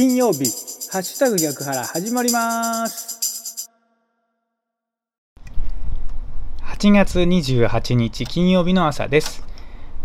[0.00, 0.46] 金曜日、
[0.90, 3.68] ハッシュタグ逆腹始まります。
[6.62, 9.44] 8月28日金曜日の朝です。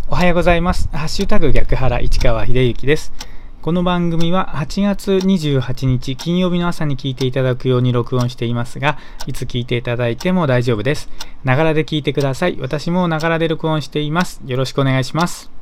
[0.09, 0.89] おはようございます。
[0.91, 3.13] ハッシュタグ逆腹市川秀幸です。
[3.61, 11.07] この番組は8月28日金曜日の朝に聞いていただくように録音していますが、いつ聞いていただいても大丈夫です。
[11.46, 12.57] ながらで聞いてください。
[12.59, 14.41] 私もながらで録音しています。
[14.46, 15.54] よろしくお願いします。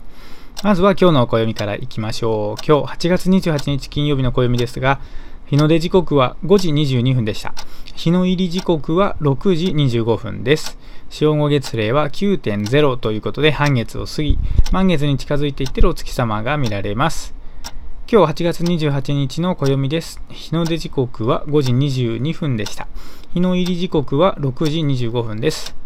[0.62, 2.66] まずは今日の暦からいきましょう。
[2.66, 5.02] 今日8月28日金曜日の暦ですが、
[5.46, 7.54] 日の出時刻は5時22分でした。
[7.96, 10.78] 日の入り時刻は6時25分です。
[11.10, 14.38] 正午月齢は9.0ということで半月を過ぎ、
[14.72, 17.36] 満月に近づいていっているお月様が見られます。
[18.12, 20.22] 今日8月28日の暦です。
[20.30, 22.88] 日の出時刻は5時22分でした。
[23.34, 25.83] 日の入り時刻は6時25分です。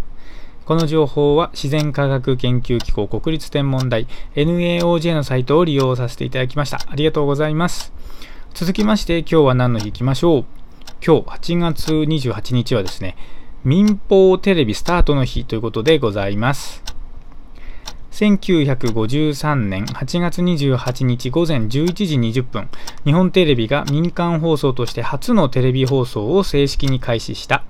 [0.68, 6.82] この情報は自然科学研究機構国立天文台 NAOJ のサイトを利用させていただきました。
[6.90, 7.94] ありがとうございます。
[8.54, 10.46] 続きまして今日は何の日いきましょう。
[11.02, 13.16] 今日8月28日はですね、
[13.64, 16.84] 民放テレビスタートの日ということでございます。
[18.12, 22.68] 1953年8月28日午前11時20分、
[23.06, 27.64] 日本テレビが民間放送として初のテレビ放送を正式に開始した。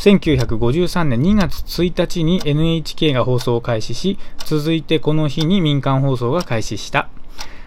[0.00, 7.10] 1953年2月1日に NHK が放送を開始し、続いてこの日に民間放送が開始した。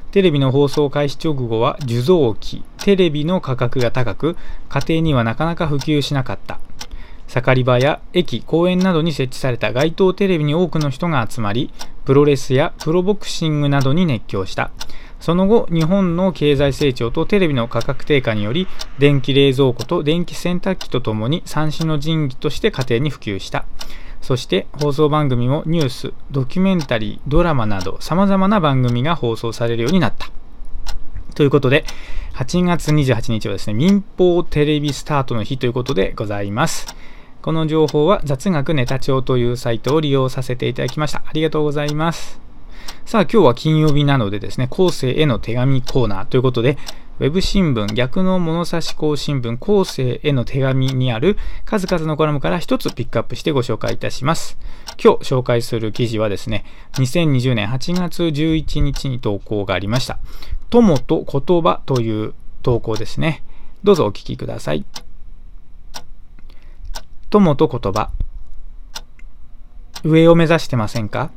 [0.10, 4.36] テレビの放送開始直後は受像機、テレビの価格が高く、
[4.68, 6.60] 家庭にはなかなか普及しなかった。
[7.28, 11.72] 盛り場や駅、公園などに設置された街頭テレビに多くの人が集まり、
[12.04, 14.72] プロレスやプロボクシングなどに熱狂した。
[15.24, 18.68] その後、日本の経済成長とテレビの価格低下により、
[19.00, 23.64] 電気冷蔵庫と電気洗濯機とともに三種の神器として家庭に普及した。
[24.22, 30.30] そして放送番組もニュース、ドキュメンタリー、ドラマなど様々な番組が放送されるようになった。
[31.36, 31.86] ということで、
[32.34, 36.86] 8月28日はですね、民放テレビスタートの日ということでございます。
[37.42, 41.24] この情報は雑学ネタ帳というサイトを利用させていただきました。
[41.26, 42.43] ありがとうございます。
[43.14, 46.80] さあ今日は金曜日なのでですね、後世への手紙コーナーということで、
[47.20, 54.58] ウェブ新聞逆の物差し校新聞後世への手紙にある数々のコラムから一つピックアップしてご紹介いたします。
[55.00, 60.18] 今日紹介する記事はですね、2020年8月11日に投稿がありました。
[60.72, 63.44] 友と言葉という投稿ですね。
[63.84, 64.88] どうぞお聞きください。
[67.30, 68.10] 友と言葉。
[70.04, 71.30] 上を目指してませんか？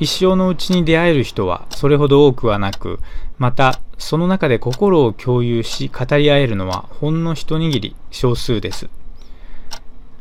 [0.00, 2.98] 一生のうちに出会える人はそれほど多くはなく、
[3.38, 8.88] またその中で心を共有し語り合えるのはほんの一握り少数です。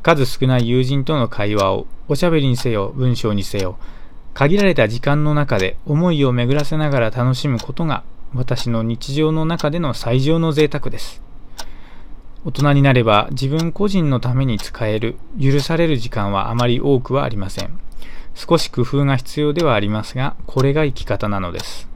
[0.03, 3.78] 数少ない友人との会話をおしゃべりにせよ文章にせよ
[4.34, 8.03] 限られた時間の中で思いを巡らせながら楽しむことが
[8.34, 11.22] 私の日常の中での最上の贅沢です。
[12.46, 17.89] 大人になれば自分個人のために使える許される時間はあまり多くはありません。
[18.40, 21.90] 少し工夫が必要ではありますが、これが生き方なのです。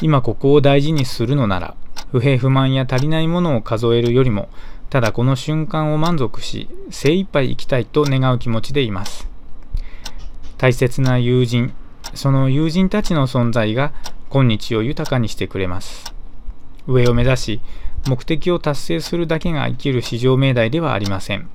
[0.00, 1.74] 今ここを大事にするのなら、
[2.12, 4.48] 不平不満や足りないものを数えるよりも、
[4.88, 9.28] ただこの瞬間を満足し、精一杯生きたいと願う気持ちでいます。
[10.58, 11.72] 大切な友人、
[12.14, 13.92] その友人たちの存在が
[14.30, 16.14] 今日を豊かにしてくれます。
[16.86, 17.60] 上を目指し、
[18.06, 21.50] 目的を達成するだけが生きる至上命題ではありません。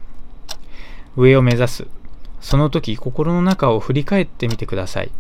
[1.15, 1.87] 上を目指す。
[2.43, 5.11] その時心の中を振り返ってみてください。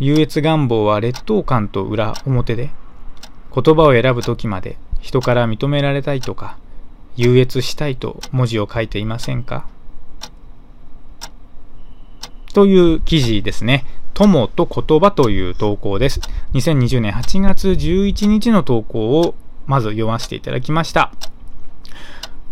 [0.00, 2.70] 優越願望は劣等感と裏表で、
[3.54, 6.58] 言葉を選ぶ時まで人から認められたいとか、
[7.14, 9.68] 優越したいと文字を書いていませんか？
[12.54, 13.84] という記事ですね。
[14.14, 16.20] 友と言葉という投稿です。
[16.54, 19.34] 2020年8月11日の投稿を
[19.66, 21.12] まず読ませていただきました。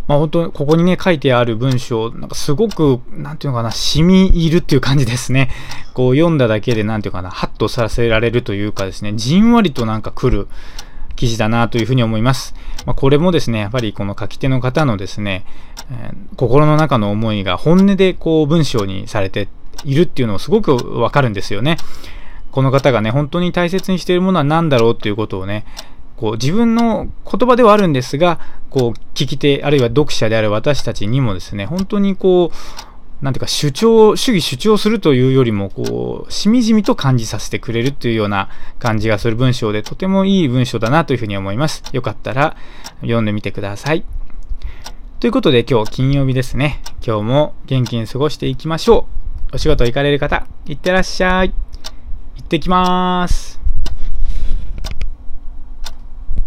[0.08, 5.50] まあ本当ここにね書いてある文章、なんかすごく、なんていうのかな、染み入るっていう感じですね。
[5.94, 10.48] こう読んだだけでなんていうかな、ハッとさせられるというかですね、じんわりとなんか来る
[11.16, 12.54] 記事だなというふうに思います。
[12.84, 15.44] まあ、これもですね、やっぱりこの書き手の方のですね、
[15.90, 19.48] えー心の中の思いが本音でこう文章にされて
[19.84, 21.78] いるっていうのをすごくわかるんですよね。
[22.50, 25.66] この方がね、本当に大切にしているものは何だろうっていうことをね、
[26.16, 28.40] こう自分の言葉ではあるんですが、
[28.70, 41.82] こう聞き手、あるいは読者である私たちにもですね、本当にこう、なんていうか主張、主義主張するというよりも、こう、しみじみと感じさせてくれるというような感じがする文章で、とてもいい文章だなというふうに思います。
[41.92, 42.56] よかったら
[43.00, 44.04] 読んでみてください。
[45.18, 46.82] ということで今日金曜日ですね。
[47.04, 49.06] 今日も元気に過ごしていきましょ
[49.52, 49.56] う。
[49.56, 51.54] お仕事行かれる方、いってらっしゃい。
[52.36, 53.65] 行ってきまーす。